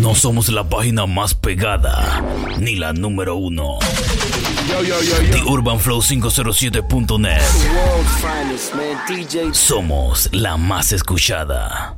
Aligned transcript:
No 0.00 0.14
somos 0.14 0.48
la 0.48 0.68
página 0.68 1.06
más 1.06 1.34
pegada, 1.34 2.22
ni 2.58 2.76
la 2.76 2.92
número 2.92 3.36
uno. 3.36 3.78
The 5.30 5.42
Urban 5.46 5.80
Flow 5.80 6.02
507.net. 6.02 7.40
Somos 9.52 10.28
la 10.32 10.56
más 10.56 10.92
escuchada. 10.92 11.96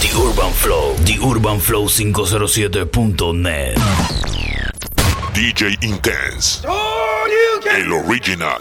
The 0.00 0.14
Urban 0.16 0.52
Flow, 0.52 0.94
The 1.04 1.18
Urban 1.20 1.60
Flow 1.60 1.86
507.net. 1.88 3.76
DJ 5.34 5.76
Intense. 5.82 6.62
El 7.76 7.92
original. 7.92 8.58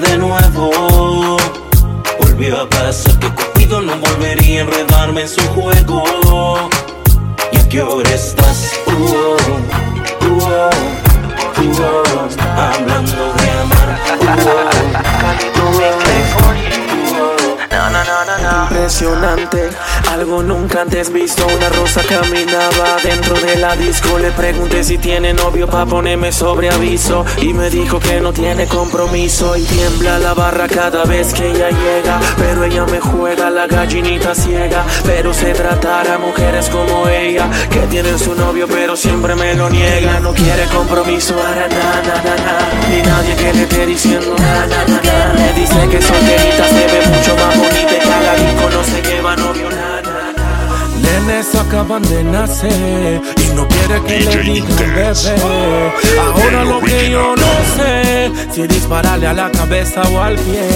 De 0.00 0.18
nuevo. 0.18 1.36
Volvió 2.20 2.62
a 2.62 2.68
pasar 2.68 3.18
que 3.18 3.28
Cupido 3.30 3.80
no 3.80 3.96
volvería 3.96 4.60
a 4.60 4.64
enredarme 4.64 5.22
en 5.22 5.28
su 5.28 5.40
juego. 5.48 6.02
¿Y 7.52 7.56
a 7.56 7.68
qué 7.68 7.82
hora 7.82 8.10
estás? 8.10 8.72
Uh, 8.86 8.90
uh, 8.90 9.36
oh, 10.22 10.70
uh, 11.60 11.82
oh, 11.82 12.28
hablando 12.60 13.32
de 13.34 13.50
amar. 13.50 13.96
Impresionante, 18.38 19.70
algo 20.12 20.42
nunca 20.42 20.82
antes 20.82 21.12
visto. 21.12 21.46
Una 21.46 21.68
rosa 21.70 22.02
caminaba 22.02 22.96
dentro 23.02 23.34
de 23.40 23.56
la 23.56 23.74
disco. 23.76 24.18
Le 24.18 24.30
pregunté 24.32 24.84
si 24.84 24.98
tiene 24.98 25.32
novio 25.32 25.66
pa' 25.66 25.86
ponerme 25.86 26.32
sobre 26.32 26.70
aviso. 26.70 27.24
Y 27.40 27.52
me 27.52 27.70
dijo 27.70 27.98
que 27.98 28.20
no 28.20 28.32
tiene 28.32 28.66
compromiso. 28.66 29.56
Y 29.56 29.62
tiembla 29.62 30.18
la 30.18 30.34
barra 30.34 30.68
cada 30.68 31.04
vez 31.04 31.32
que 31.32 31.50
ella 31.50 31.70
llega. 31.70 32.20
Pero 32.36 32.64
ella 32.64 32.84
me 32.86 33.00
juega 33.00 33.50
la 33.50 33.66
gallinita 33.66 34.34
ciega. 34.34 34.84
Pero 35.04 35.32
se 35.32 35.52
tratará 35.52 36.18
mujeres 36.18 36.68
como 36.68 37.08
ella. 37.08 37.48
Que 37.70 37.80
tienen 37.86 38.18
su 38.18 38.34
novio 38.34 38.66
pero 38.68 38.96
siempre 38.96 39.34
me 39.34 39.54
lo 39.54 39.70
niega. 39.70 40.20
No 40.20 40.32
quiere 40.32 40.64
compromiso, 40.66 41.34
para 41.34 41.68
na, 41.68 42.02
na, 42.02 42.36
na. 42.44 42.88
Ni 42.90 43.02
nadie 43.02 43.34
que 43.36 43.52
le 43.52 43.62
esté 43.62 43.86
diciendo 43.86 44.34
na, 44.38 44.66
na, 44.66 44.84
na, 44.84 45.00
na. 45.02 45.32
Me 45.38 45.52
dice 45.52 45.88
que 45.90 46.02
solterita 46.02 46.64
se 46.68 46.86
ve 46.86 47.06
mucho 47.08 47.36
más 47.36 47.56
bonita. 47.56 48.25
Cada 48.26 48.38
disco 48.38 48.68
no 48.70 48.82
se 48.82 49.02
lleva 49.02 49.36
novio, 49.36 49.70
na, 49.70 50.02
na, 50.02 50.32
na. 50.32 50.88
Nenes 51.00 51.54
acaban 51.54 52.02
de 52.02 52.24
nacer 52.24 53.20
y 53.36 53.54
no 53.54 53.68
quiere 53.68 54.02
que 54.02 54.18
le 54.18 54.36
DJ 54.36 54.42
digan 54.42 54.70
Intense. 54.72 55.30
bebé. 55.30 55.92
Ahora 56.20 56.64
lo 56.64 56.80
que 56.80 57.08
yo 57.08 57.36
no 57.36 57.52
sé 57.76 58.32
si 58.52 58.66
dispararle 58.66 59.28
a 59.28 59.32
la 59.32 59.48
cabeza 59.52 60.02
o 60.12 60.20
al 60.20 60.34
pie. 60.34 60.66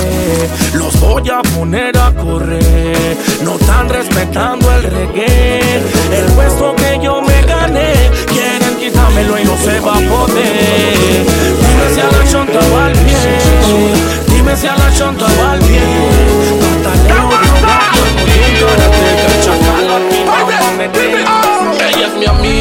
Los 0.75 1.01
voy 1.01 1.29
a 1.29 1.43
poner 1.43 1.99
a 1.99 2.13
correr. 2.15 3.17
No 3.43 3.57
están 3.57 3.89
respetando 3.89 4.73
el 4.73 4.85
reggae. 4.85 5.83
El 6.13 6.27
puesto 6.37 6.77
que 6.77 7.01
yo 7.03 7.21
me 7.21 7.43
gané 7.43 7.93
quieren 8.29 8.77
quitármelo 8.79 9.41
y 9.41 9.45
no 9.45 9.57
se 9.57 9.81
va 9.81 9.97
a 9.97 10.01
poder. 10.01 11.27
Dime 11.59 11.95
si 11.95 12.01
a 12.01 12.07
la 12.17 12.31
chonta 12.31 12.61
va 12.73 12.87
al 12.87 12.93
pie. 12.93 14.37
Dime 14.37 14.57
si 14.57 14.69
a 14.69 14.77
la 14.77 14.95
chonta 14.97 15.27
va 15.43 15.53
al 15.55 15.59
pie. 15.59 16.40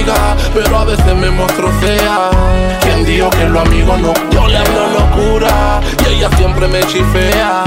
Amiga, 0.09 0.35
pero 0.53 0.77
a 0.77 0.85
veces 0.85 1.15
me 1.15 1.29
muestro 1.29 1.71
fea. 1.79 2.29
¿Quién 2.81 3.05
dijo 3.05 3.29
que 3.29 3.45
los 3.45 3.65
amigos 3.65 3.99
no? 3.99 4.13
Yo 4.31 4.47
le 4.47 4.57
hablo 4.57 4.87
locura 4.87 5.81
y 6.03 6.13
ella 6.13 6.29
siempre 6.37 6.67
me 6.67 6.81
chifea. 6.81 7.63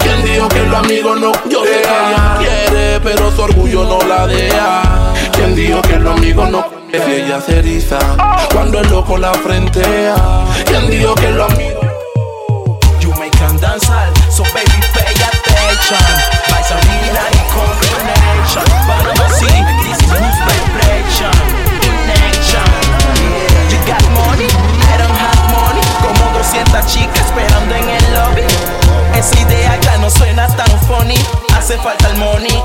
¿Quién 0.00 0.24
dijo 0.24 0.48
que 0.48 0.60
los 0.60 0.78
amigos 0.78 1.20
no? 1.20 1.32
Yo 1.48 1.64
sé 1.64 1.70
que 1.70 1.78
ella 1.80 2.36
quiere, 2.38 3.00
pero 3.00 3.30
su 3.30 3.42
orgullo 3.42 3.84
no 3.84 4.06
la 4.06 4.26
deja. 4.26 4.82
¿Quién 5.32 5.54
dijo 5.54 5.80
que 5.82 5.98
los 5.98 6.16
amigos 6.16 6.50
no? 6.50 6.64
Ella 6.92 7.40
se 7.40 7.58
eriza 7.58 7.98
cuando 8.52 8.80
el 8.80 8.88
loco 8.88 9.18
la 9.18 9.32
frentea. 9.34 10.14
¿Quién 10.64 10.88
dijo 10.90 11.14
que 11.14 11.30
los 11.30 11.52
amigos 11.52 11.84
You 13.00 13.10
make 13.18 13.32
them 13.32 13.58
dance 13.58 13.90
all, 13.90 14.14
so 14.30 14.44
baby 14.54 14.80
pay 14.94 15.12
attention. 15.12 15.98
Vaselina 16.50 17.24
y 17.32 17.38
combination. 17.52 18.83
Esperando 27.34 27.74
en 27.74 27.88
el 27.88 28.14
lobby. 28.14 28.42
Esa 29.18 29.40
idea 29.40 29.80
ya 29.80 29.98
no 29.98 30.10
suena 30.10 30.46
tan 30.56 30.80
funny. 30.82 31.14
Hace 31.56 31.76
falta 31.78 32.10
el 32.10 32.18
money. 32.18 32.62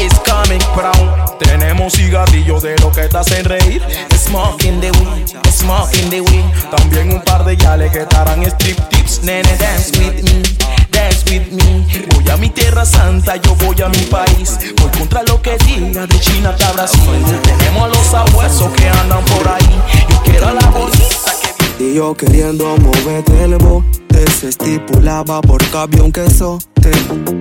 It's 0.00 0.18
coming, 0.20 0.60
brown. 0.74 1.38
Tenemos 1.38 1.92
cigarrillos 1.94 2.62
de 2.62 2.76
lo 2.78 2.90
que 2.90 3.08
te 3.08 3.16
hacen 3.16 3.44
reír. 3.44 3.82
Smoking 4.16 4.80
the 4.80 4.90
weed, 4.90 5.28
smoking 5.50 6.10
the 6.10 6.20
weed. 6.20 6.44
También 6.70 7.12
un 7.12 7.22
par 7.22 7.44
de 7.44 7.56
yales 7.56 7.90
que 7.92 8.00
estarán 8.00 8.42
strip 8.42 8.78
tips. 8.88 9.22
Nene, 9.22 9.56
dance 9.58 9.92
with 9.98 10.22
me, 10.22 10.42
dance 10.90 11.24
with 11.30 11.52
me. 11.52 11.86
Voy 12.14 12.30
a 12.30 12.36
mi 12.36 12.48
tierra 12.50 12.84
santa, 12.84 13.36
yo 13.36 13.54
voy 13.56 13.80
a 13.82 13.88
mi 13.88 14.02
país. 14.06 14.58
Voy 14.80 14.90
contra 14.98 15.22
lo 15.24 15.40
que 15.42 15.56
diga 15.58 16.06
de 16.06 16.20
China 16.20 16.50
hasta 16.50 16.72
Brasil. 16.72 17.00
Tenemos 17.42 17.82
a 17.82 17.88
los 17.88 18.06
sabuesos 18.06 18.72
que 18.72 18.88
andan 18.88 19.24
por 19.24 19.48
ahí. 19.48 19.82
Yo 20.08 20.22
quiero 20.22 20.48
a 20.48 20.52
la 20.52 20.66
bonita 20.68 21.32
que 21.78 21.84
Y 21.84 21.94
yo 21.94 22.14
queriendo 22.14 22.76
moverte 22.78 23.44
el 23.44 23.58
bote 24.12 24.30
Se 24.30 24.48
estipulaba 24.48 25.40
por 25.40 25.60
avión 25.74 26.12
que 26.12 26.24
te 26.80 26.90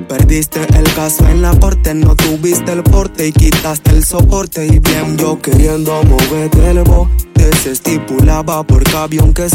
Perdiste 0.07 0.61
el 0.77 0.93
caso 0.93 1.27
en 1.27 1.41
la 1.41 1.57
corte 1.59 1.93
No 1.93 2.15
tuviste 2.15 2.71
el 2.71 2.83
porte 2.83 3.27
y 3.27 3.31
quitaste 3.31 3.91
el 3.91 4.05
soporte. 4.05 4.65
Y 4.65 4.79
bien 4.79 5.17
yo 5.17 5.41
queriendo 5.41 6.03
moverte 6.03 6.71
el 6.71 6.81
bote 6.83 7.51
Se 7.63 7.71
estipulaba 7.71 8.63
por 8.63 8.83
avión 8.95 9.33
que 9.33 9.49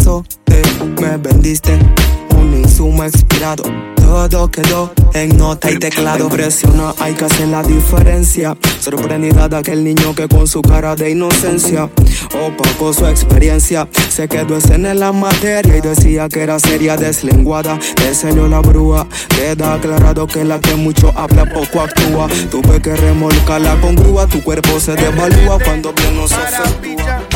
te 0.44 0.62
Me 1.00 1.16
vendiste 1.16 1.78
un 2.36 2.54
insumo 2.54 3.04
expirado 3.04 3.64
todo 4.06 4.50
quedó 4.50 4.92
en 5.14 5.36
nota 5.36 5.70
y 5.70 5.78
teclado. 5.78 6.28
Presiona, 6.28 6.94
hay 7.00 7.14
que 7.14 7.24
hacer 7.24 7.48
la 7.48 7.62
diferencia. 7.62 8.56
Sorprendida 8.80 9.48
de 9.48 9.56
aquel 9.56 9.82
niño 9.84 10.14
que 10.14 10.28
con 10.28 10.46
su 10.46 10.62
cara 10.62 10.94
de 10.94 11.10
inocencia. 11.10 11.90
Opacó 12.46 12.92
su 12.92 13.06
experiencia. 13.06 13.88
Se 14.08 14.28
quedó 14.28 14.56
escena 14.56 14.92
en 14.92 15.00
la 15.00 15.12
materia 15.12 15.76
Y 15.76 15.80
decía 15.80 16.28
que 16.28 16.42
era 16.42 16.58
seria 16.58 16.96
deslenguada. 16.96 17.78
Le 18.02 18.14
salió 18.14 18.48
la 18.48 18.60
brúa 18.60 19.06
Queda 19.28 19.74
aclarado 19.74 20.26
que 20.26 20.44
la 20.44 20.60
que 20.60 20.76
mucho 20.76 21.12
habla 21.16 21.44
poco 21.44 21.82
actúa. 21.82 22.28
Tuve 22.50 22.80
que 22.80 22.94
remolcarla 22.96 23.80
con 23.80 23.96
grúa. 23.96 24.26
Tu 24.26 24.42
cuerpo 24.42 24.78
se 24.80 24.94
devalúa 24.94 25.58
cuando 25.58 25.92
bien 25.92 26.16
nos 26.16 26.30
efectúa 26.30 27.35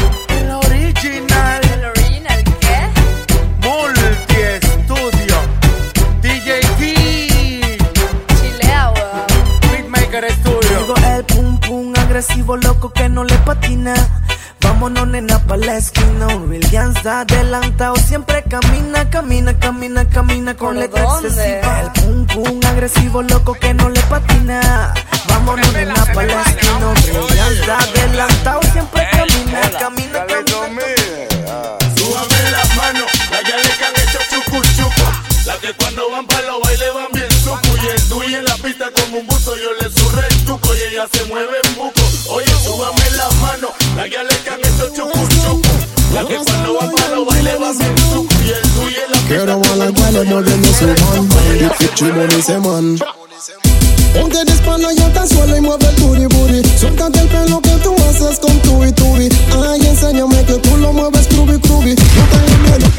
agresivo 12.21 12.57
loco 12.59 12.93
que 12.93 13.09
no 13.09 13.25
le 13.25 13.35
patina. 13.39 13.95
Vámonos 14.61 15.09
nena 15.09 15.39
pa' 15.47 15.57
la 15.57 15.79
esquina, 15.79 16.27
un 16.37 16.61
gangsta 16.71 17.21
adelantado 17.21 17.97
siempre 17.97 18.43
camina, 18.43 19.09
camina, 19.09 19.59
camina, 19.59 20.07
camina 20.07 20.55
con 20.55 20.75
¿Pero 20.75 20.81
letra 20.81 21.03
dónde? 21.03 21.29
excesiva. 21.29 21.81
El 21.81 21.91
pum 21.93 22.27
pum 22.27 22.61
agresivo 22.67 23.23
loco 23.23 23.55
que 23.55 23.70
chimón 52.01 52.29
ese 52.31 52.59
man. 52.59 52.99
Ponte 54.15 54.45
de 54.45 54.53
espalda 54.53 54.89
y 54.93 55.03
alta 55.03 55.27
suelo 55.27 55.57
y 55.57 55.61
mueve 55.61 55.87
el 55.87 56.03
booty 56.03 56.27
booty. 56.35 56.79
Suéltate 56.79 57.21
el 57.21 57.29
pelo 57.29 57.61
que 57.61 57.71
tú 57.83 57.95
haces 58.09 58.39
con 58.39 58.59
tu 58.61 58.85
y 58.85 58.93
tu 58.93 59.15
Ay, 59.15 59.87
enséñame 59.87 60.45
que 60.47 60.55
tú 60.55 60.77
lo 60.79 60.93
mueves 60.93 61.27
crubi 61.29 61.59
crubi 61.61 61.95
No 61.95 62.25
tengas 62.33 62.59
miedo 62.61 62.93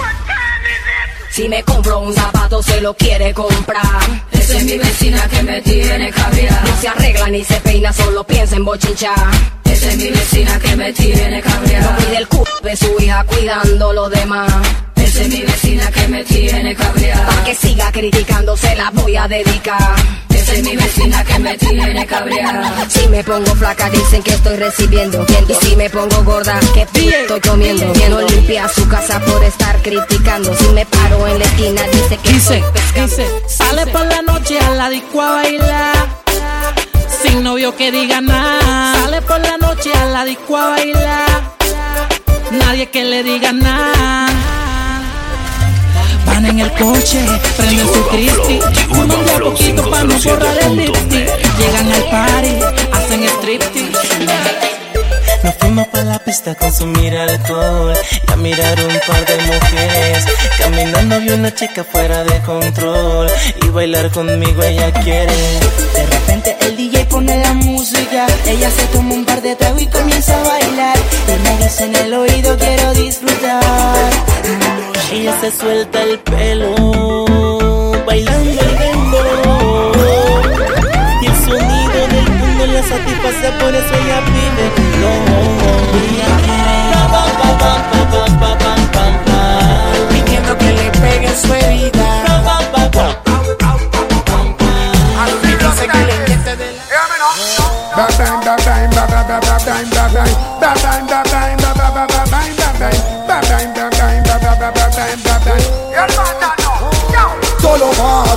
Si 1.32 1.50
me 1.50 1.64
compro 1.64 2.00
un 2.00 2.14
zapato 2.14 2.62
se 2.62 2.80
lo 2.80 2.94
quiere 2.94 3.34
comprar. 3.34 4.24
Esa 4.32 4.58
es 4.58 4.64
mi 4.64 4.78
vecina 4.78 5.28
que 5.28 5.44
me 5.44 5.62
tiene 5.62 6.12
cabreada 6.12 6.62
No 6.62 6.80
se 6.80 6.88
arregla 6.88 7.28
ni 7.30 7.44
se 7.44 7.56
peina, 7.56 7.92
solo 7.92 8.24
piensa 8.24 8.56
en 8.56 8.66
bochinchar. 8.66 9.32
Esa 9.66 9.90
es 9.90 9.98
mi 9.98 10.10
vecina 10.10 10.60
que 10.60 10.76
me 10.76 10.94
tiene 10.94 11.42
cabreada 11.42 11.92
No 11.92 11.98
cuide 11.98 12.18
el 12.18 12.28
culo 12.28 12.46
de 12.62 12.76
su 12.76 12.96
hija 13.00 13.24
cuidando 13.26 13.94
lo 13.94 14.10
demás 14.10 14.91
esa 15.12 15.24
es 15.24 15.30
mi 15.30 15.42
vecina 15.42 15.92
que 15.92 16.08
me 16.08 16.24
tiene 16.24 16.74
cabreada 16.74 17.26
Pa' 17.26 17.44
que 17.44 17.54
siga 17.54 17.92
criticando 17.92 18.56
se 18.56 18.76
la 18.76 18.90
voy 18.92 19.18
a 19.18 19.28
dedicar 19.28 19.96
esa 20.30 20.54
es 20.54 20.64
mi 20.64 20.76
vecina 20.76 21.24
que 21.24 21.38
me 21.38 21.56
tiene 21.58 22.06
cabreada. 22.08 22.90
Si 22.90 23.08
me 23.10 23.24
pongo 23.24 23.54
flaca 23.54 23.90
dicen 23.92 24.24
que 24.24 24.32
estoy 24.32 24.56
recibiendo. 24.56 25.24
Y 25.48 25.54
si 25.54 25.76
me 25.76 25.88
pongo 25.88 26.24
gorda, 26.24 26.60
que 26.74 26.82
estoy 26.82 27.40
comiendo. 27.42 27.94
Que 27.94 28.10
no 28.10 28.22
limpia 28.22 28.68
su 28.68 28.88
casa 28.88 29.20
por 29.20 29.44
estar 29.44 29.80
criticando. 29.84 30.56
Si 30.56 30.68
me 30.70 30.84
paro 30.88 31.28
en 31.28 31.38
la 31.38 31.46
esquina 31.46 31.84
dice 31.92 32.18
que 32.18 32.34
Dice, 32.34 32.58
estoy 32.58 32.72
pescando. 32.74 33.16
dice, 33.16 33.28
sale 33.50 33.86
por 33.88 34.06
la 34.08 34.22
noche 34.24 34.60
a 34.60 34.70
la 34.72 34.90
disco 34.90 35.22
a 35.22 35.32
bailar. 35.32 36.08
Sin 37.22 37.44
novio 37.44 37.76
que 37.76 37.92
diga 37.92 38.20
nada. 38.22 38.96
Sale 39.00 39.22
por 39.22 39.40
la 39.42 39.58
noche 39.58 39.94
a 39.94 40.06
la 40.06 40.26
disco 40.26 40.58
a 40.58 40.70
bailar. 40.70 41.42
Nadie 42.52 42.90
que 42.90 43.04
le 43.04 43.22
diga 43.22 43.52
nada. 43.52 44.71
Van 46.26 46.46
en 46.46 46.60
el 46.60 46.72
coche, 46.74 47.20
prenden 47.58 47.88
su 47.88 48.08
Cristi. 48.08 48.60
Fuman 48.90 49.26
de 49.26 49.32
a 49.32 49.40
poquito 49.40 49.90
para 49.90 50.04
no 50.04 50.20
borrar 50.20 50.58
el 50.64 50.78
lipstick. 50.78 51.58
Llegan 51.58 51.92
al 51.92 52.04
party, 52.10 52.56
hacen 52.92 53.24
striptease. 53.24 54.71
Nos 55.44 55.56
fuimos 55.56 55.88
para 55.88 56.04
la 56.04 56.20
pista 56.20 56.52
a 56.52 56.56
consumir 56.56 57.18
alcohol 57.18 57.94
y 58.28 58.32
a 58.32 58.36
mirar 58.36 58.80
un 58.80 59.00
par 59.08 59.26
de 59.26 59.38
mujeres. 59.38 60.26
Caminando 60.58 61.20
vi 61.20 61.30
una 61.30 61.54
chica 61.54 61.84
fuera 61.84 62.24
de 62.24 62.40
control 62.42 63.28
y 63.64 63.70
bailar 63.70 64.12
conmigo 64.12 64.62
ella 64.62 64.92
quiere. 65.04 65.34
De 65.96 66.06
repente 66.06 66.56
el 66.62 66.78
DJ 66.78 67.06
pone 67.06 67.38
la 67.38 67.54
música, 67.54 68.28
ella 68.46 68.70
se 68.70 68.86
toma 68.88 69.16
un 69.16 69.26
par 69.26 69.42
de 69.42 69.56
tragos 69.56 69.82
y 69.82 69.88
comienza 69.88 70.40
a 70.40 70.48
bailar. 70.48 70.98
Y 71.28 71.44
me 71.44 71.64
dice 71.64 71.86
en 71.86 71.96
el 71.96 72.14
oído 72.14 72.58
quiero 72.58 72.94
disfrutar. 72.94 74.12
Ella 75.12 75.38
se 75.42 75.52
suelta 75.52 76.04
el 76.04 76.20
pelo, 76.20 76.76
bailando 78.06 78.71
mundo 82.82 82.98
la 82.98 82.98
satisface, 82.98 83.52
por 83.60 83.74
eso 83.76 83.94
ella 83.96 84.22
pide 84.26 84.72
no. 85.00 85.12
Pidiendo 90.10 90.58
que 90.58 90.72
le 90.72 90.92
peguen 90.92 91.36
su 91.36 91.54
herida. 91.54 92.24
Pa, 92.26 92.42
pa, 92.44 92.72
pa, 92.72 92.92
pa. 92.92 93.22
Me 95.42 95.52
dice 95.58 95.88
que 95.88 95.98
le 95.98 96.16
inyecte 96.16 96.56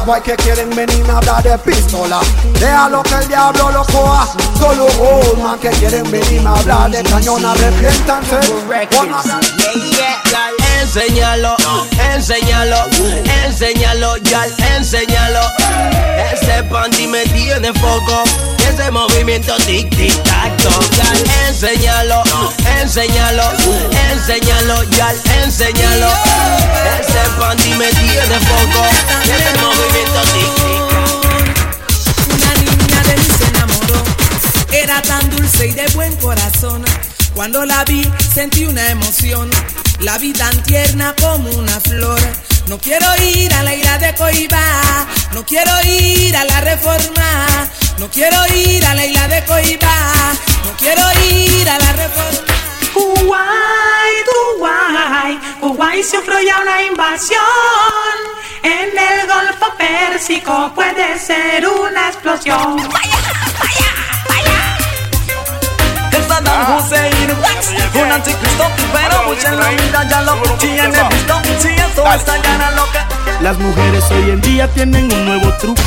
guay 0.05 0.21
que 0.23 0.37
quieren 0.37 0.71
venir 0.71 1.05
a 1.11 1.19
hablar 1.19 1.43
de 1.43 1.59
pistola. 1.59 2.21
Déjalo 2.61 3.03
que 3.03 3.15
el 3.15 3.29
diablo 3.29 3.71
lo 3.71 3.85
coja. 3.87 4.27
Solo 4.59 4.87
old 4.87 5.39
man 5.39 5.59
que 5.59 5.71
quieren 5.71 6.11
venir 6.11 6.47
a 6.47 6.55
hablar 6.55 6.91
de 6.91 7.03
cañón. 7.03 7.45
Arrepiéntanse. 7.45 8.41
Enséñalo, 10.85 11.57
enséñalo, 12.15 12.77
enséñalo, 13.47 14.19
ya, 14.19 14.47
enséñalo. 14.77 15.41
Ese 16.31 16.63
panty 16.65 17.07
me 17.07 17.25
tiene 17.25 17.73
foco. 17.73 18.23
Ese 18.69 18.91
movimiento 18.91 19.57
tic 19.65 19.89
tic 19.97 20.13
tac 20.25 20.55
toc. 20.59 20.97
Gal, 20.99 21.25
enséñalo, 21.49 22.23
enséñalo, 22.79 23.45
enséñalo, 24.13 24.83
ya, 24.91 25.15
enséñalo. 25.43 26.11
Ese 27.01 27.31
panty 27.41 27.71
me 27.71 27.87
tiene 27.87 28.39
foco. 28.51 28.85
Ese 29.25 29.53
movimiento 29.63 30.21
tic 30.35 30.51
tic 30.55 30.83
Una 32.29 32.55
niña 32.61 33.03
de 33.05 33.17
mí 33.17 33.29
se 33.39 33.45
enamoró. 33.49 34.03
Era 34.71 35.01
tan 35.01 35.31
dulce 35.31 35.67
y 35.67 35.73
de 35.73 35.87
buen 35.95 36.15
corazón. 36.17 36.85
Cuando 37.35 37.65
la 37.65 37.85
vi 37.85 38.07
sentí 38.35 38.67
una 38.67 38.91
emoción. 38.91 39.51
La 40.01 40.19
vi 40.19 40.33
tan 40.33 40.63
tierna 40.63 41.15
como 41.21 41.49
una 41.51 41.81
flor. 41.81 42.21
No 42.67 42.79
quiero 42.79 43.07
ir 43.23 43.53
a 43.55 43.63
la 43.63 43.75
ira 43.75 43.99
de 43.99 44.15
Coiba. 44.15 45.07
No 45.33 45.45
quiero 45.45 45.71
ir 45.85 46.37
a 46.37 46.45
la 46.45 46.61
reforma. 46.61 47.47
No 47.99 48.09
quiero 48.11 48.37
ir 48.55 48.85
a 48.85 48.95
la 48.95 49.07
isla 49.07 49.29
de 49.29 49.45
Coiba. 49.45 49.97
No 50.65 50.73
quiero 50.79 51.03
ir 51.31 51.69
a 51.69 51.79
la 51.79 51.93
reforma. 51.93 52.55
Kuwait, 52.93 54.27
Kuwait, 54.59 55.61
Kuwait 55.61 56.05
sufrió 56.05 56.41
ya 56.41 56.61
una 56.61 56.83
invasión. 56.83 57.41
En 58.63 58.97
el 58.97 59.27
Golfo 59.27 59.75
Pérsico 59.77 60.73
puede 60.75 61.19
ser 61.19 61.67
una 61.69 62.09
explosión. 62.09 62.77
Anticristo, 68.15 68.65
pero 68.93 69.25
mucha 69.25 69.49
en 69.49 69.59
la 69.59 69.69
vida 69.71 70.09
ya 70.09 70.21
lo 70.23 70.35
tiene 70.59 70.89
visto. 70.89 71.35
Si 71.59 71.69
esto 71.69 72.05
estallara 72.13 72.71
lo 72.73 72.85
que 72.93 72.99
Las 73.43 73.59
mujeres 73.59 74.05
hoy 74.11 74.31
en 74.31 74.41
día 74.41 74.69
tienen 74.69 75.13
un 75.13 75.25
nuevo 75.25 75.53
truco. 75.59 75.81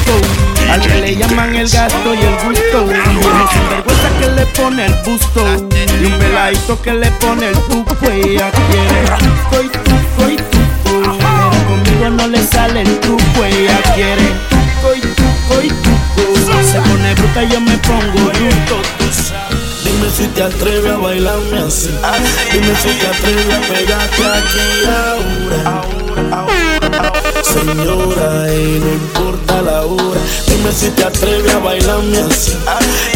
Al 0.69 0.81
que 0.81 1.01
le 1.01 1.15
llaman 1.15 1.55
el 1.55 1.69
gasto 1.69 2.13
y 2.13 2.19
el 2.19 2.35
gusto. 2.43 2.83
Un 2.83 3.19
viejo 3.19 3.49
sinvergüenza 3.51 4.09
que 4.19 4.27
le 4.29 4.45
pone 4.47 4.85
el 4.85 4.93
busto. 5.05 5.45
Y 6.01 6.05
un 6.05 6.19
peladito 6.19 6.81
que 6.81 6.93
le 6.93 7.11
pone 7.11 7.47
el 7.47 7.59
tuco. 7.69 7.95
Ella 8.09 8.51
quiere 8.51 9.01
tuco 9.19 9.63
y 9.63 9.69
tuco 9.69 10.29
y 10.29 10.35
tuco. 10.35 11.17
Pero 11.17 11.67
conmigo 11.67 12.09
no 12.09 12.27
le 12.27 12.43
sale 12.43 12.81
el 12.81 12.99
truco. 12.99 13.45
Ella 13.45 13.81
quiere 13.95 14.27
tuco 14.49 14.95
y 14.95 15.01
tuco 15.01 15.61
y 15.63 15.69
tuco. 15.69 16.63
Se 16.63 16.79
pone 16.81 17.13
bruta 17.15 17.43
y 17.43 17.49
yo 17.49 17.61
me 17.61 17.77
pongo 17.77 18.31
bruto 18.31 19.46
Dime 19.97 20.11
si 20.11 20.27
te 20.27 20.43
atreves 20.43 20.91
a 20.91 20.97
bailarme 20.97 21.57
así. 21.57 21.89
Dime 22.51 22.75
si 22.75 22.89
te 22.99 23.07
atreves 23.07 23.51
a 23.51 23.59
pegarte 23.61 24.23
aquí 24.37 24.85
ahora. 24.85 25.81
Señora, 27.41 28.53
y 28.53 28.79
no 28.79 28.93
importa 28.93 29.61
la 29.63 29.85
hora. 29.85 30.19
Dime 30.45 30.71
si 30.71 30.89
te 30.91 31.03
atreves 31.03 31.51
a 31.51 31.57
bailarme 31.57 32.17
así. 32.19 32.53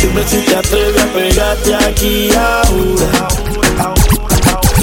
Dime 0.01 0.27
si 0.27 0.37
te 0.37 0.55
atreves 0.55 1.03
a 1.03 1.05
pegarte 1.13 1.75
aquí 1.75 2.29
ahora. 2.31 3.27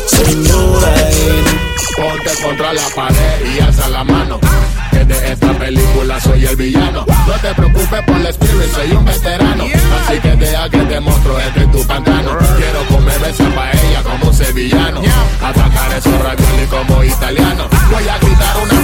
Señora, 0.06 0.94
y 1.10 1.42
no 1.42 1.58
Ponte 1.96 2.42
contra 2.44 2.72
la 2.74 2.88
pared 2.94 3.56
y 3.56 3.58
alza 3.58 3.88
la 3.88 4.04
mano. 4.04 4.38
De 5.08 5.32
esta 5.32 5.52
película 5.54 6.20
soy 6.20 6.44
el 6.44 6.56
villano. 6.56 7.06
No 7.26 7.32
te 7.40 7.54
preocupes 7.54 8.02
por 8.06 8.16
el 8.16 8.26
spirit, 8.26 8.74
soy 8.74 8.92
un 8.92 9.04
veterano. 9.06 9.64
Así 9.64 10.20
que 10.20 10.36
deja 10.36 10.68
que 10.68 10.78
te 10.78 11.00
monstruo 11.00 11.40
entre 11.40 11.66
tu 11.68 11.86
pantano. 11.86 12.36
Quiero 12.56 12.86
comer 12.88 13.20
esa 13.26 13.48
paella 13.54 14.02
como 14.02 14.28
un 14.28 14.34
sevillano. 14.34 15.00
Atacar 15.42 15.92
esos 15.96 16.22
raviolis 16.22 16.68
como 16.68 17.02
italiano. 17.02 17.68
Voy 17.90 18.06
a 18.06 18.18
quitar 18.20 18.56
una 18.62 18.78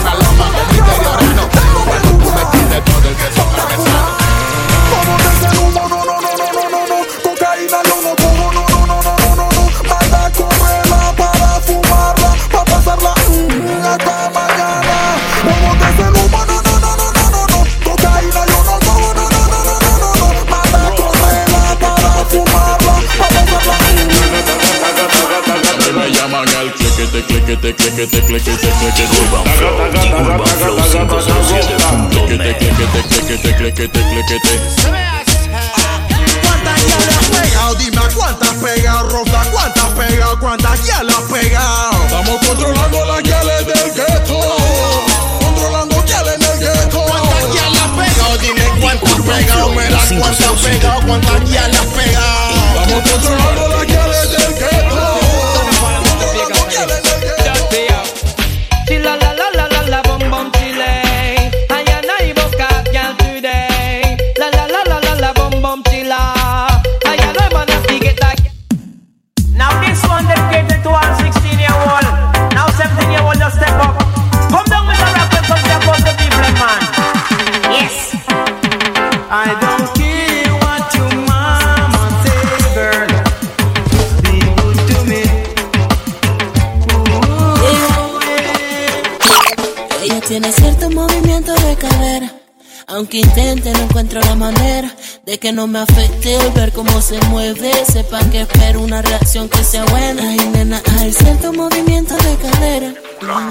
Aunque 93.15 93.29
intente, 93.29 93.73
no 93.73 93.79
encuentro 93.79 94.21
la 94.23 94.35
manera 94.35 94.93
de 95.25 95.39
que 95.39 95.53
no 95.53 95.69
me 95.69 95.79
afecte 95.79 96.35
el 96.35 96.51
ver 96.51 96.73
cómo 96.73 97.01
se 97.01 97.17
mueve. 97.29 97.71
Sepa 97.87 98.19
que 98.29 98.41
espero 98.41 98.81
una 98.81 99.03
reacción 99.03 99.49
que 99.49 99.63
sea 99.63 99.85
buena. 99.85 100.21
Ay, 100.21 100.51
nena, 100.53 100.83
hay 100.99 101.13
cierto 101.13 101.53
movimiento 101.53 102.17
de 102.17 102.37
cadera. 102.39 102.93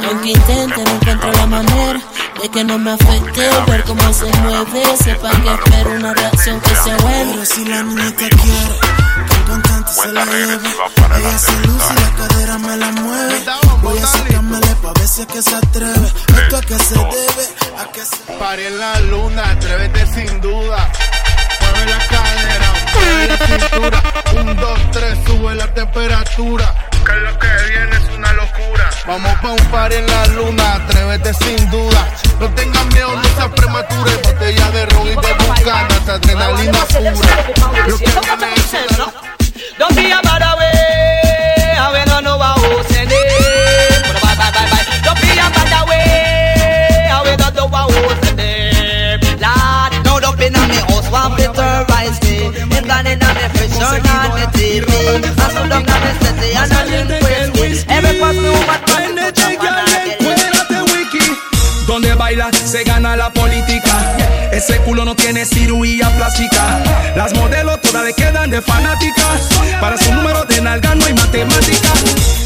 Aunque 0.05 0.31
intente, 0.31 0.83
no 0.83 0.91
encuentro 0.91 1.31
la 1.31 1.45
manera 1.45 2.01
de 2.41 2.49
que 2.49 2.63
no 2.65 2.77
me 2.77 2.91
afecte 2.91 3.47
el 3.47 3.65
ver 3.67 3.85
cómo 3.85 4.11
se 4.11 4.25
mueve. 4.41 4.83
Sepa 5.01 5.31
que 5.31 5.53
espero 5.53 5.91
una 5.91 6.13
reacción 6.13 6.59
que 6.59 6.75
sea 6.75 6.97
buena. 6.97 7.31
Pero 7.31 7.45
si 7.45 7.63
la 7.63 7.83
niñita 7.83 8.17
quiere 8.17 8.75
que 9.29 9.35
el 9.35 9.45
cantante 9.45 9.93
se 9.93 10.11
la 10.11 10.25
lleve, 10.25 10.59
ella 11.17 11.37
se 11.37 11.67
luce 11.67 11.93
y 11.93 12.01
la 12.01 12.27
cadera 12.27 12.57
me 12.57 12.75
la 12.75 12.91
mueve. 12.91 13.43
Voy 13.81 13.97
a 13.97 14.07
sacármele 14.07 14.75
pa' 14.81 14.91
ver 14.93 15.07
si 15.07 15.21
es 15.21 15.27
que 15.27 15.41
se 15.41 15.55
atreve. 15.55 16.11
Esto 16.41 16.57
a 16.57 16.61
que 16.61 16.77
se 16.79 16.95
debe, 16.95 17.47
Paré 18.39 18.67
en 18.67 18.77
la 18.77 18.99
luna, 18.99 19.49
atrévete 19.51 20.05
sin 20.05 20.41
duda. 20.41 20.91
Mueve 21.61 21.85
la 21.91 21.97
cadera, 22.07 22.73
mueve 22.93 23.27
la 23.27 23.37
cintura. 23.47 24.03
Un, 24.41 24.55
dos, 24.55 24.79
tres, 24.91 25.17
sube 25.25 25.55
la 25.55 25.73
temperatura. 25.73 26.75
Que 27.03 27.13
lo 27.13 27.39
que 27.39 27.47
viene 27.69 27.95
es 27.97 28.17
una 28.17 28.33
locura. 28.33 28.89
Vamos 29.07 29.35
pa' 29.41 29.51
un 29.51 29.65
par 29.71 29.91
en 29.91 30.05
la 30.05 30.27
luna, 30.27 30.75
atrévete 30.75 31.33
sin 31.33 31.69
duda. 31.71 32.07
No 32.39 32.49
tengas 32.53 32.85
miedo, 32.87 33.15
no 33.15 33.23
seas 33.23 33.49
prematura. 33.55 34.11
Botella 34.23 34.71
de 34.71 34.85
ron 34.85 35.07
y 35.07 35.15
de 35.15 35.15
bucana, 35.15 35.87
esa 36.01 36.13
adrenalina 36.13 36.85
pura. 36.85 37.52
Ese 64.65 64.77
culo 64.77 65.03
no 65.03 65.13
tiene 65.13 65.45
cirugía 65.45 66.09
plástica. 66.15 66.79
Las 67.17 67.33
modelos 67.33 67.81
todas 67.81 68.05
le 68.05 68.13
quedan 68.13 68.49
de 68.49 68.61
fanáticas. 68.61 69.49
Para 69.81 69.97
su 69.97 70.09
número 70.13 70.45
de 70.45 70.61
nalga 70.61 70.95
no 70.95 71.05
hay 71.05 71.13
matemática. 71.13 71.89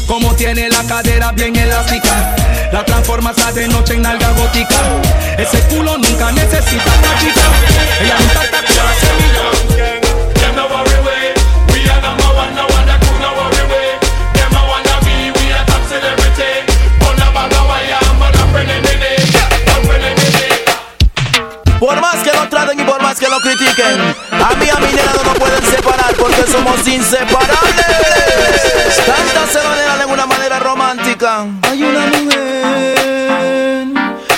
Como 0.08 0.34
tiene 0.34 0.68
la 0.68 0.82
cadera 0.82 1.30
bien 1.30 1.54
elástica. 1.54 2.34
La 2.72 2.84
transforma 2.84 3.32
de 3.54 3.68
noche 3.68 3.94
en 3.94 4.02
nalga 4.02 4.32
gótica. 4.32 4.80
Ese 5.38 5.60
culo 5.68 5.96
nunca 5.96 6.32
necesita 6.32 6.90
táctica. 7.02 7.42
Ella 8.02 8.16
no 8.18 8.24
impacta 8.24 8.58
a 24.48 24.54
mí 24.54 24.68
a 24.70 24.78
mi 24.80 24.92
nena 24.92 25.12
no 25.24 25.34
pueden 25.34 25.62
separar 25.64 26.14
porque 26.16 26.42
somos 26.50 26.86
inseparables. 26.86 27.84
Cántaselo 29.06 29.74
nena 29.76 29.96
de 29.98 30.04
una 30.06 30.26
manera 30.26 30.58
romántica. 30.58 31.46
Hay 31.62 31.82
una 31.82 32.06
mujer, 32.06 33.88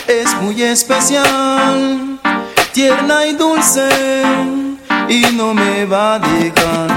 es 0.08 0.34
muy 0.40 0.62
especial, 0.62 2.18
tierna 2.72 3.26
y 3.26 3.34
dulce, 3.34 3.88
y 5.08 5.26
no 5.36 5.54
me 5.54 5.84
va 5.84 6.14
a 6.14 6.18
dejar. 6.18 6.88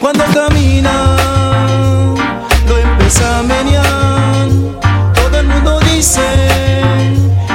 Cuando 0.00 0.24
camina, 0.32 1.16
lo 2.68 2.78
empieza 2.78 3.38
a 3.38 3.42
menear, 3.42 4.48
todo 5.14 5.38
el 5.40 5.46
mundo 5.46 5.80
dice 5.80 6.22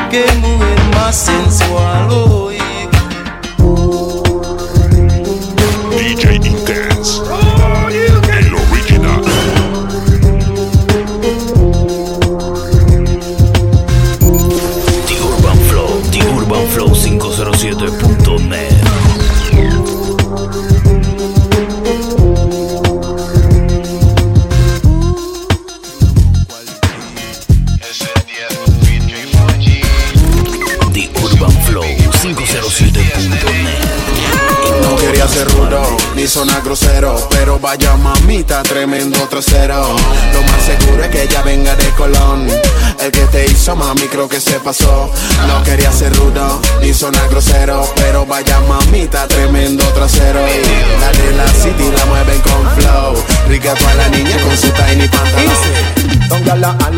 que 0.10 0.26
mujer 0.42 0.80
más 0.96 1.16
sensual 1.16 2.10
hoy. 2.12 2.51
DJ 6.12 6.41
ni 36.22 36.28
sonar 36.28 36.62
grosero 36.62 37.16
Pero 37.32 37.58
vaya 37.58 37.98
mamita, 37.98 38.62
tremendo 38.62 39.18
trasero. 39.28 39.96
Lo 40.34 40.42
más 40.44 40.62
seguro 40.64 41.04
es 41.04 41.10
que 41.10 41.24
ella 41.24 41.42
venga 41.42 41.76
de 41.76 41.90
Colón. 41.92 42.48
El 43.00 43.12
que 43.12 43.26
te 43.32 43.46
hizo 43.46 43.76
mami 43.76 44.08
creo 44.08 44.30
que 44.30 44.40
se 44.40 44.60
pasó. 44.60 45.12
No 45.48 45.64
quería 45.64 45.92
ser 45.92 46.16
rudo, 46.16 46.62
ni 46.82 46.94
sonar 46.94 47.28
grosero 47.30 47.92
Pero 47.96 48.26
vaya 48.26 48.60
mamita, 48.62 49.28
tremendo 49.28 49.84
trasero. 49.94 50.42
La 51.00 51.12
de 51.12 51.32
la 51.36 51.48
city 51.48 51.92
la 51.98 52.06
mueven 52.06 52.40
con 52.42 52.70
flow. 52.76 53.24
Rica 53.48 53.74
toda 53.74 53.94
la 53.96 54.10
niña 54.10 54.38
con 54.44 54.56
su 54.56 54.70
tiny 54.70 55.08
pantalón 55.08 55.91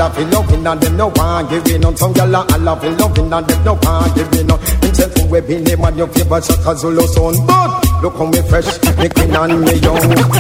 gyal 0.04 0.10
a 0.10 0.10
holla 0.10 0.10
fi 0.14 0.24
loving 0.26 0.68
and 0.68 0.82
them 0.82 0.98
no 0.98 1.08
want 1.16 1.50
give 1.50 1.68
in 1.68 1.86
up. 1.86 1.98
Some 1.98 2.14
gyal 2.14 2.34
a 2.34 2.52
holla 2.52 2.80
fi 2.80 2.90
loving 2.90 3.34
and 3.34 3.48
them 3.48 3.64
no 3.64 3.74
want 3.84 4.16
give 4.16 4.34
in 4.34 4.52
up. 4.52 4.60
Them 4.60 4.94
say 4.94 5.10
for 5.10 5.28
we 5.28 5.42
be 5.42 5.60
name 5.60 5.84
and 5.84 5.98
your 5.98 6.08
favorite 6.08 6.44
Shaka 6.46 6.76
Zulu 6.76 7.08
son, 7.08 7.36
but 7.48 8.02
look 8.02 8.16
how 8.18 8.26
me 8.26 8.42
fresh, 8.50 8.68
me 8.98 9.10
clean 9.10 9.36
and 9.36 9.62
me 9.62 9.74
young. 9.80 10.00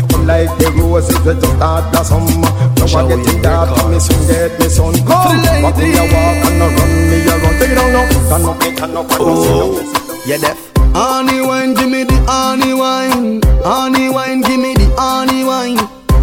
Come 0.09 0.27
like 0.27 0.49
the 0.59 0.71
roses 0.77 1.17
we 1.25 1.33
just 1.33 1.55
start 1.55 1.91
the 1.93 2.03
summer. 2.03 2.51
Now 2.77 2.99
I 2.99 3.07
get 3.07 3.33
it 3.33 3.41
dark 3.43 3.69
and 3.79 3.91
me 3.93 3.99
soon 3.99 4.27
get 4.27 4.59
me 4.59 4.67
sun. 4.69 4.93
Come, 5.05 5.63
walk 5.63 5.77
me 5.77 5.95
a 5.95 6.03
walk 6.11 6.43
and 6.47 6.61
a 6.61 6.67
run 6.67 6.91
me 7.09 7.17
a 7.23 7.35
run. 7.39 7.53
Take 7.59 7.71
it 7.71 7.75
down 7.75 7.91
now, 7.93 8.09
stand 8.27 8.45
up, 8.45 8.61
stand 8.61 8.97
up, 8.97 9.11
and 9.11 9.19
oh. 9.21 10.19
Yeah, 10.25 10.37
deaf. 10.37 10.59
Honey 10.95 11.41
wine, 11.41 11.73
give 11.73 11.89
me 11.89 12.03
the 12.03 12.15
honey 12.27 12.73
wine. 12.73 13.41
Honey 13.63 14.09
wine, 14.09 14.41
give 14.41 14.59
me 14.59 14.73
the 14.75 14.93
honey 14.97 15.43
wine. 15.43 15.77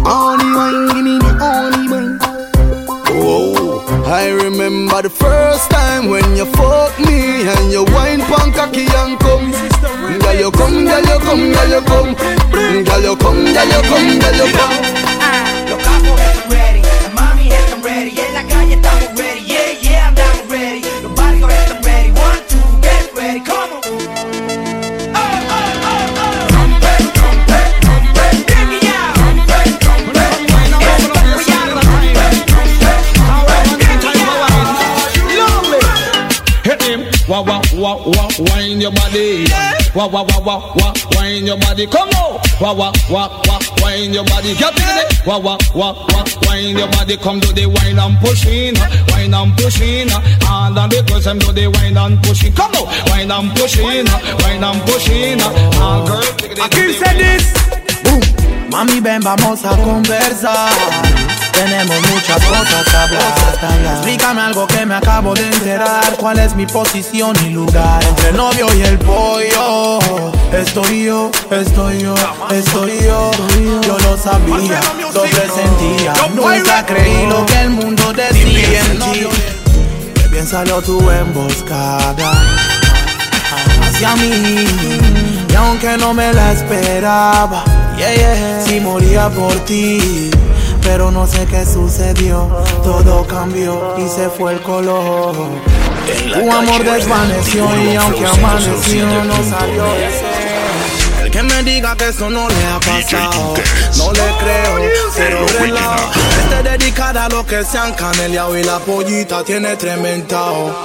Honey 0.07 0.55
wine, 0.55 0.87
give 0.87 1.03
me 1.03 1.19
the 1.19 1.31
honey 1.37 1.91
wine. 1.91 2.30
Whoa, 3.11 3.53
oh. 3.57 4.03
I 4.07 4.29
remember 4.29 5.01
the 5.01 5.09
first 5.09 5.69
time 5.69 6.09
when 6.09 6.35
you 6.35 6.45
fuck 6.45 6.97
me 6.99 7.47
and 7.47 7.71
you 7.71 7.83
wine 7.93 8.21
pon 8.21 8.51
cocky 8.53 8.85
and 8.87 9.19
come. 9.19 9.51
Girl, 9.51 10.35
you 10.35 10.51
come, 10.51 10.85
girl, 10.85 11.01
you 11.03 11.19
come, 11.19 11.51
girl, 11.51 11.69
you 11.69 11.81
come. 11.87 12.13
Girl, 12.85 13.01
you 13.01 13.15
come, 13.17 13.43
girl, 13.51 13.67
you 13.67 13.81
come, 13.89 14.19
girl, 14.19 14.35
you 14.39 14.51
come. 14.55 14.75
Ah. 15.19 15.65
Los 15.69 15.79
capos 15.83 16.19
están 16.19 16.51
ready, 16.51 16.81
mami 17.13 17.51
están 17.51 17.83
ready, 17.83 18.19
en 18.19 18.33
la 18.33 18.43
calle 18.47 18.73
estamos 18.75 19.10
wah, 37.31 38.27
wind 38.51 38.81
your 38.81 38.91
body. 38.91 39.45
Wah, 39.95 40.07
wah, 40.07 40.23
wah, 40.23 40.39
wah, 40.43 40.73
wah, 40.75 40.93
wind 41.15 41.47
your 41.47 41.57
body. 41.57 41.87
Come 41.87 42.09
on. 42.09 42.39
Wah, 42.59 42.73
wah, 42.73 42.91
wah, 43.09 43.41
wah, 43.47 43.59
wind 43.81 44.13
your 44.13 44.25
body. 44.25 44.53
Get 44.55 44.73
it? 44.75 45.25
Wah, 45.25 45.39
wah, 45.39 45.57
wah, 45.73 45.93
wah, 46.09 46.25
wind 46.47 46.77
your 46.77 46.87
body. 46.89 47.17
Come 47.17 47.39
do 47.39 47.53
the 47.53 47.65
wine 47.67 47.99
and 47.99 48.17
pushing, 48.19 48.75
wine 49.09 49.33
and 49.33 49.55
pushing. 49.57 50.09
And 50.11 50.75
then 50.75 50.89
because 50.89 51.27
I'm 51.27 51.39
do 51.39 51.51
the 51.51 51.67
wine 51.67 51.97
and 51.97 52.21
pushing. 52.23 52.53
Come 52.53 52.71
on, 52.75 52.87
wine 53.07 53.31
and 53.31 53.51
pushing, 53.55 53.85
wine 53.85 54.63
and 54.63 54.81
pushing. 54.83 55.39
And 55.39 56.07
girl, 56.07 56.21
Aquí 56.63 56.93
se 56.93 57.13
dice. 57.15 57.53
Mami, 58.69 58.99
ven, 59.01 59.21
vamos 59.21 59.65
a 59.65 59.75
conversar. 59.77 61.40
Tenemos 61.53 62.01
muchas 62.09 62.43
cosas 62.45 62.83
que 62.85 62.97
hablar. 62.97 63.93
Explícame 63.93 64.41
algo 64.41 64.67
que 64.67 64.85
me 64.85 64.95
acabo 64.95 65.33
de 65.33 65.47
enterar. 65.47 66.15
¿Cuál 66.17 66.39
es 66.39 66.55
mi 66.55 66.65
posición 66.65 67.35
y 67.45 67.49
lugar? 67.49 68.03
Entre 68.03 68.29
el 68.29 68.37
novio 68.37 68.67
y 68.75 68.81
el 68.81 68.97
pollo. 68.99 69.99
Estoy 70.51 71.05
yo, 71.05 71.31
estoy 71.49 72.01
yo, 72.01 72.15
estoy 72.51 73.03
yo. 73.03 73.31
Yo 73.85 73.97
lo 73.99 74.17
sabía, 74.17 74.79
lo 75.13 75.21
presentía. 75.21 76.13
Nunca 76.33 76.85
creí 76.85 77.25
lo 77.27 77.45
que 77.45 77.59
el 77.61 77.69
mundo 77.69 78.13
decía. 78.13 78.81
Que 80.13 80.27
bien 80.29 80.47
salió 80.47 80.81
tu 80.81 80.99
emboscada 81.09 82.31
hacia 83.81 84.15
mí. 84.15 84.65
Y 85.49 85.55
aunque 85.55 85.97
no 85.97 86.13
me 86.13 86.33
la 86.33 86.53
esperaba, 86.53 87.63
yeah, 87.97 88.13
yeah, 88.15 88.63
sí 88.65 88.79
moría 88.79 89.29
por 89.29 89.53
ti. 89.65 90.31
Pero 90.81 91.11
no 91.11 91.27
sé 91.27 91.45
qué 91.45 91.65
sucedió, 91.65 92.49
todo 92.83 93.25
cambió 93.27 93.95
y 93.97 94.07
se 94.07 94.29
fue 94.29 94.53
el 94.53 94.61
color. 94.61 95.35
Tu 96.33 96.51
amor 96.51 96.83
desvaneció 96.83 97.67
y 97.83 97.95
aunque 97.95 98.25
amaneció 98.25 99.23
no 99.23 99.35
salió 99.43 99.85
ese. 99.95 100.51
El 101.23 101.31
que 101.31 101.43
me 101.43 101.63
diga 101.63 101.95
que 101.95 102.09
eso 102.09 102.29
no 102.29 102.47
le 102.49 102.65
ha 102.65 102.79
pasado, 102.79 103.53
no 103.97 104.11
le 104.11 104.37
creo, 104.39 104.91
pero 105.15 105.45
relajo. 105.59 106.11
Este 106.43 106.63
dedicada 106.77 107.25
a 107.25 107.29
lo 107.29 107.45
que 107.45 107.63
se 107.63 107.77
han 107.77 107.93
caneleado 107.93 108.57
y 108.57 108.63
la 108.63 108.79
pollita 108.79 109.43
tiene 109.43 109.75
trementao. 109.75 110.75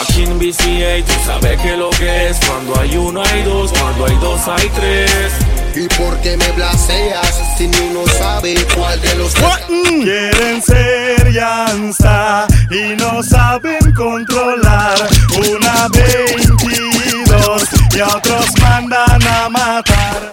Aquí 0.00 0.22
en 0.22 0.38
BCA 0.38 1.04
tú 1.04 1.12
sabes 1.26 1.60
que 1.60 1.76
lo 1.76 1.90
que 1.90 2.28
es 2.28 2.38
Cuando 2.46 2.80
hay 2.80 2.96
uno 2.96 3.20
hay 3.20 3.42
dos, 3.42 3.72
cuando 3.72 4.06
hay 4.06 4.16
dos 4.16 4.40
hay 4.46 4.68
tres 4.68 5.57
¿Y 5.74 5.86
por 5.88 6.18
qué 6.20 6.36
me 6.36 6.50
blaseas 6.52 7.34
si 7.56 7.68
ni 7.68 7.78
uno 7.90 8.04
sabe 8.18 8.54
cuál 8.74 9.00
de 9.00 9.14
los 9.16 9.32
tres? 9.32 9.58
Quieren 10.02 10.62
ser 10.62 11.30
llanza 11.32 12.46
y 12.70 12.96
no 12.96 13.22
saben 13.22 13.92
controlar 13.94 14.96
una 15.36 15.88
22 15.88 17.62
y 17.94 18.00
a 18.00 18.08
otros 18.08 18.46
mandan 18.60 19.26
a 19.26 19.48
matar. 19.48 20.32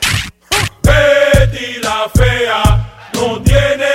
Betty 0.82 1.80
la 1.82 2.10
fea 2.14 2.64
no 3.14 3.42
tiene 3.42 3.95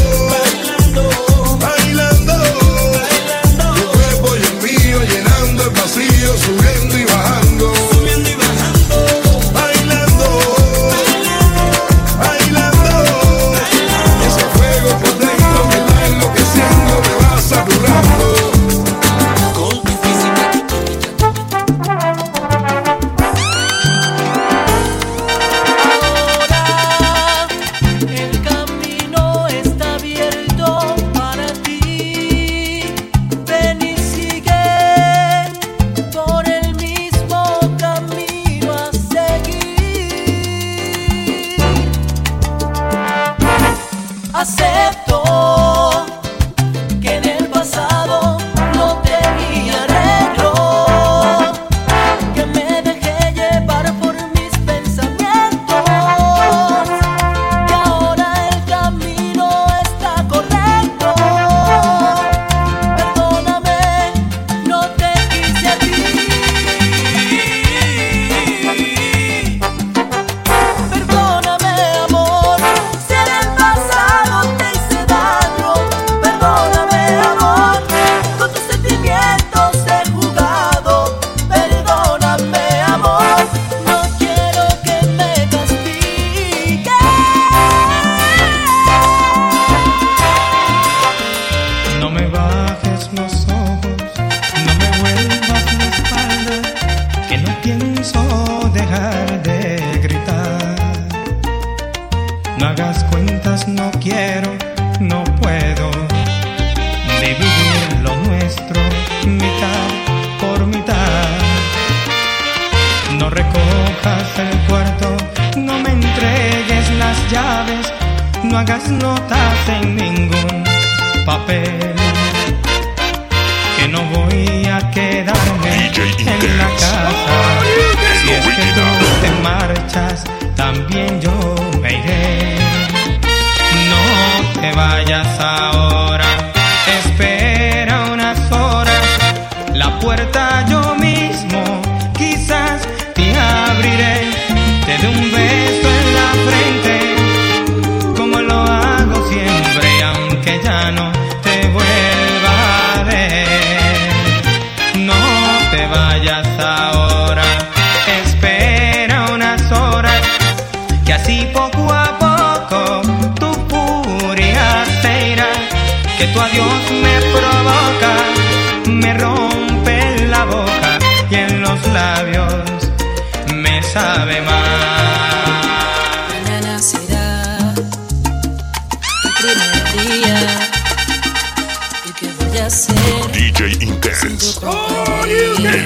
Que 128.55 128.63
tú 128.75 128.85
te 129.21 129.31
marchas, 129.41 130.23
también 130.55 131.21
yo 131.21 131.40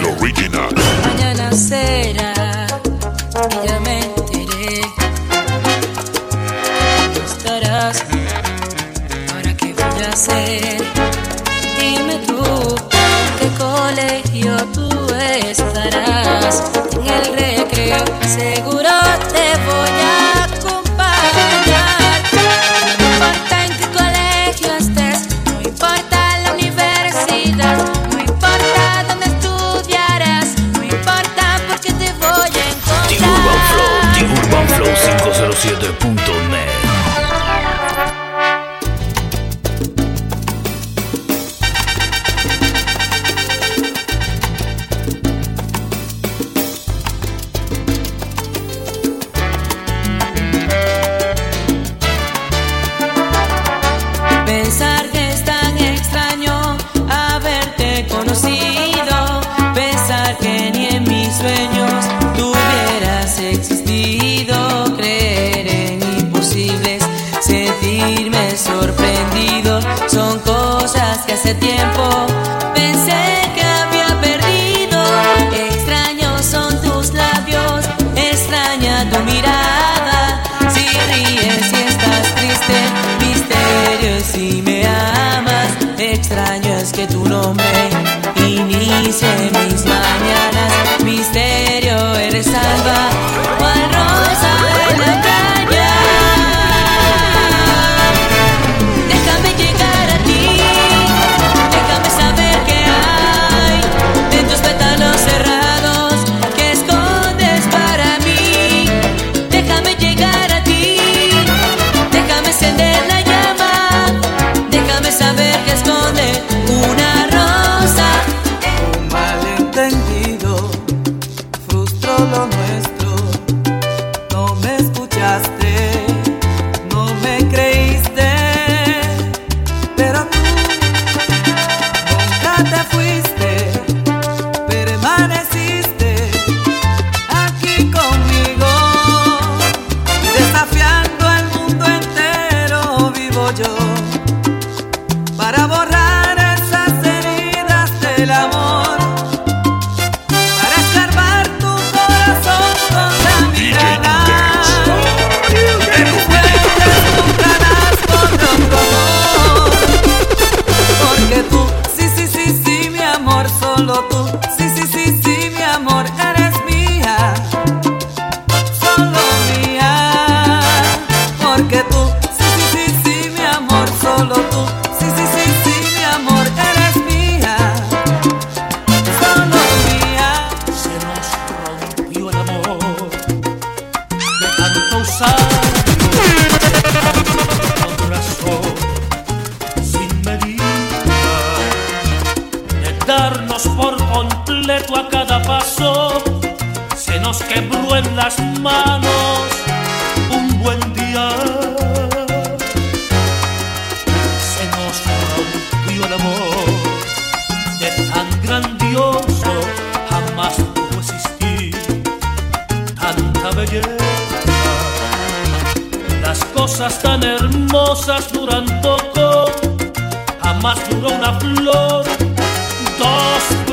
Mañana 0.08 1.52
será, 1.52 2.68
y 3.52 3.68
ya 3.68 3.80
me 3.80 4.04
enteré. 4.04 4.82
No 7.13 7.22
estarás, 7.26 8.04
ahora 9.34 9.58
qué 9.58 9.74
voy 9.74 10.04
a 10.04 10.10
hacer. 10.10 10.84
Dime 11.80 12.20
tú, 12.28 12.44
¿en 12.91 13.32
qué 13.39 13.50
colegio 13.58 14.56
tú 14.74 14.89
estarás? 15.15 16.63
En 16.94 17.08
el 17.08 17.26
recreo, 17.36 18.06
seguro. 18.28 18.94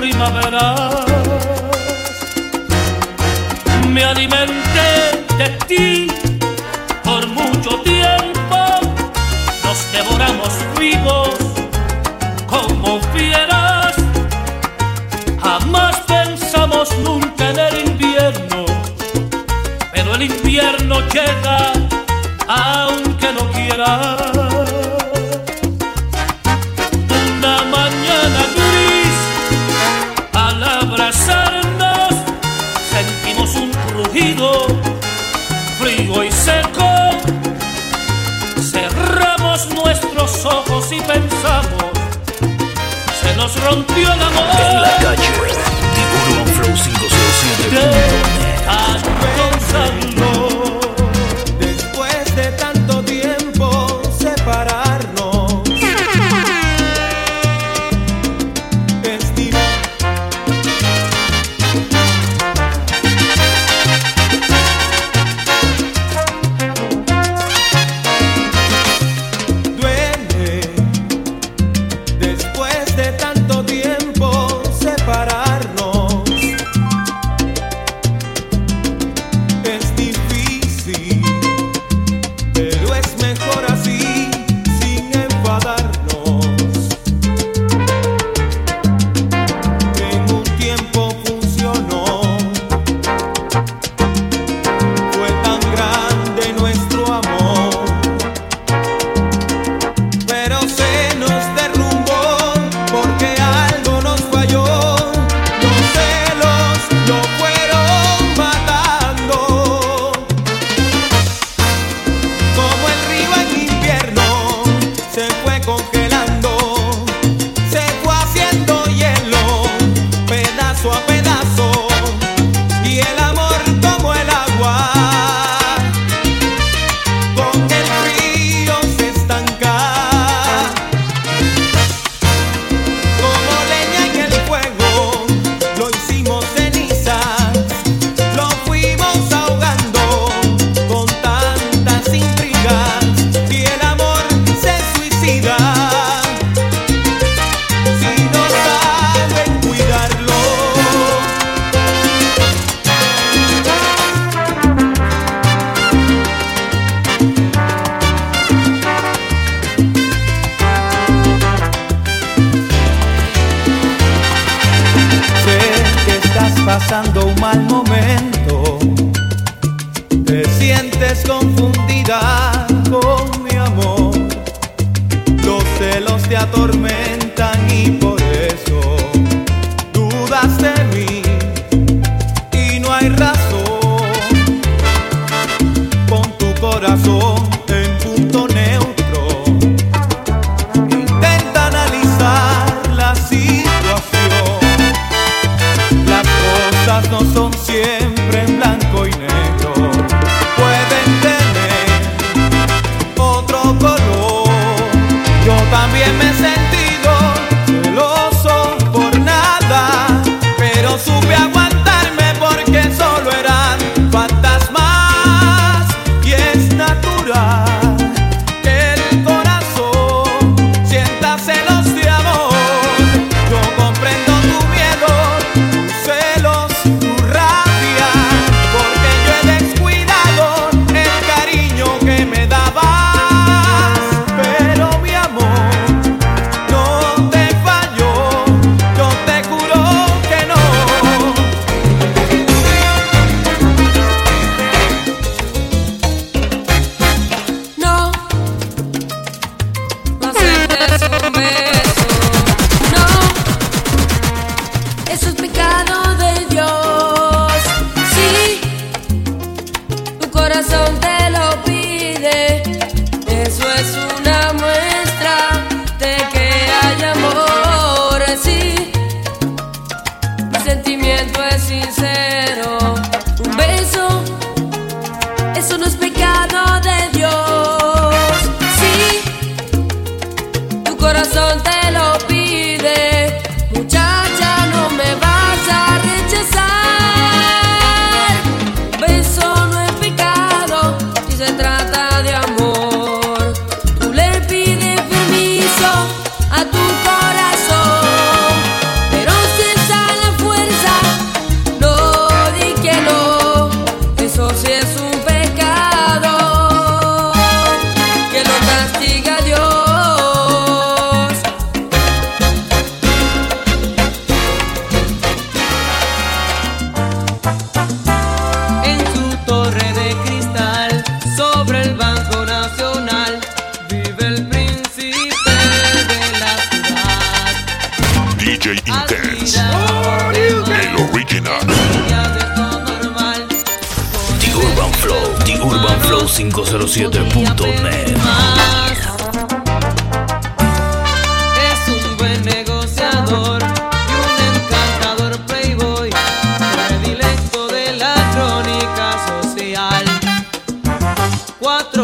primaveras. 0.03 1.05
Me 3.89 4.03
alimenté 4.03 4.91
de 5.39 5.49
ti 5.69 6.09
por 7.05 7.25
mucho 7.29 7.71
tiempo, 7.83 8.59
nos 9.65 9.79
devoramos 9.93 10.53
vivos 10.77 11.37
como 12.49 13.01
fieras. 13.15 13.95
Jamás 15.41 15.95
pensamos 16.09 16.89
nunca 17.05 17.51
en 17.51 17.59
el 17.61 17.75
invierno, 17.91 18.67
pero 19.93 20.17
el 20.17 20.23
invierno 20.23 20.97
llega 21.15 21.73
aunque 22.49 23.29
no 23.33 23.43
quieras. 23.53 24.42
nos 43.55 43.65
rompió 43.65 44.13
el 44.13 44.23
amor. 44.23 44.45
En 44.61 44.83
la 44.83 44.97
calle, 44.97 45.23
Flow 45.35 46.75
507. 46.75 47.93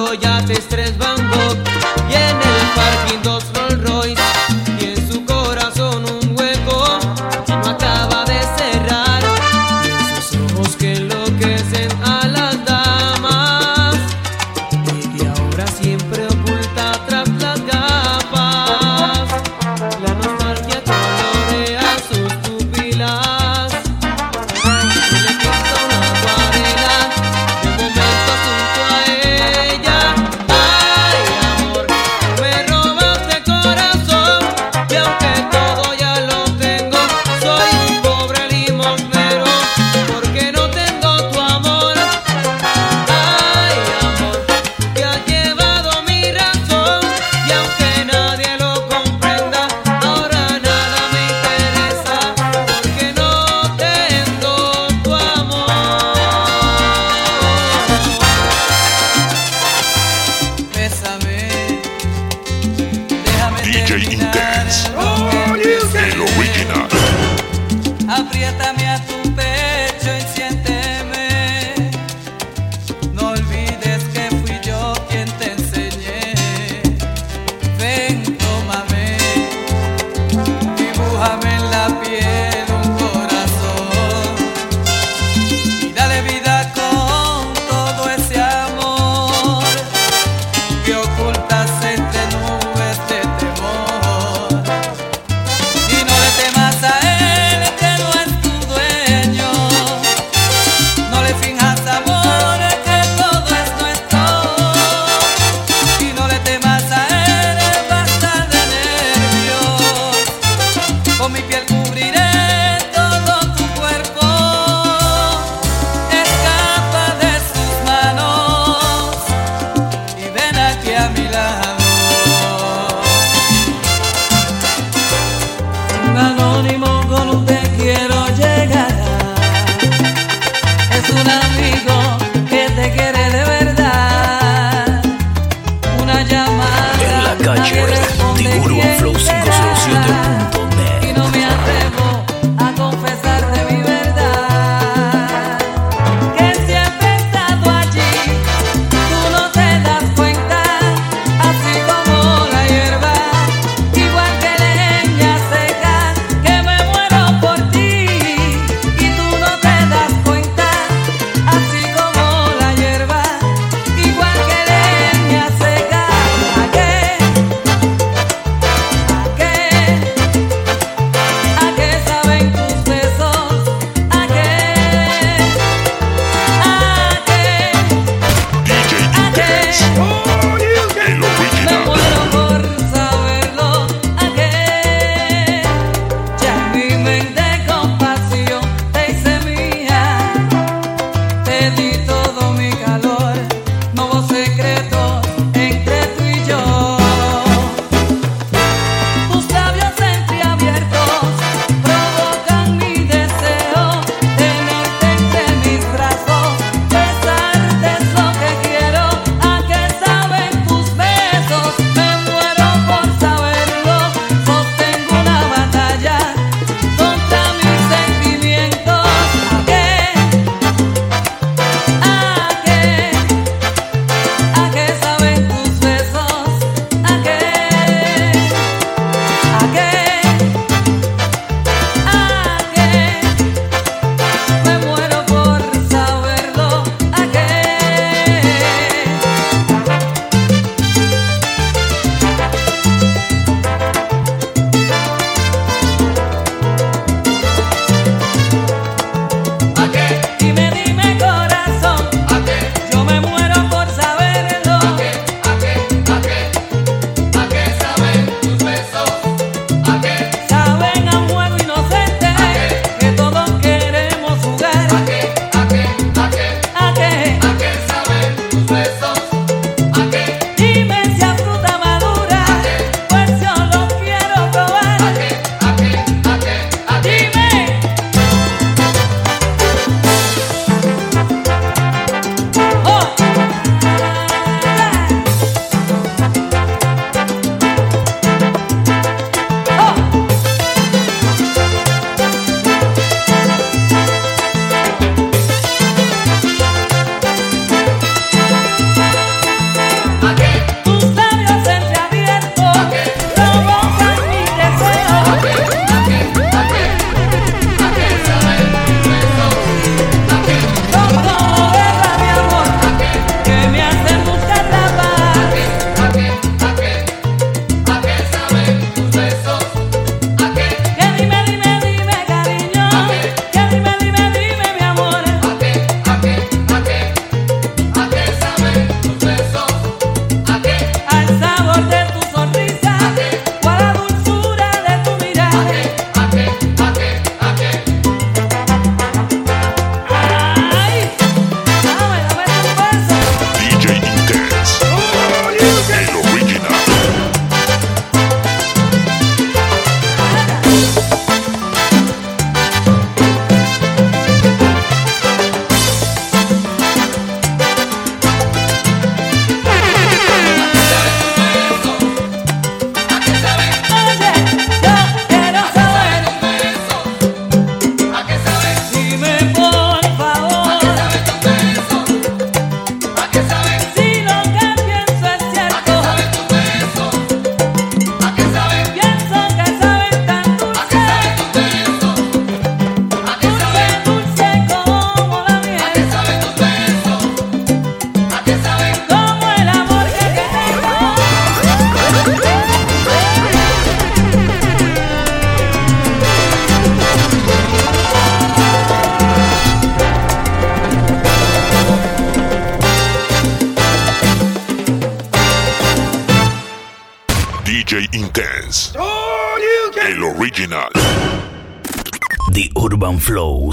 Cuatro 0.08 0.26
yates, 0.26 0.66
tres 0.68 0.96
Van 0.96 1.67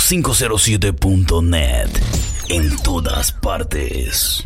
507.net. 0.05 1.89
En 2.49 2.77
todas 2.83 3.31
partes. 3.31 4.44